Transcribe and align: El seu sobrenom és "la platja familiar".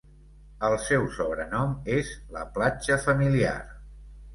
El 0.69 0.77
seu 0.85 1.05
sobrenom 1.19 1.77
és 2.01 2.13
"la 2.39 2.49
platja 2.59 3.03
familiar". 3.09 3.59